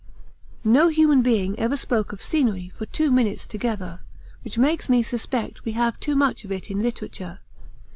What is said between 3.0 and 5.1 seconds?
minutes together, which makes me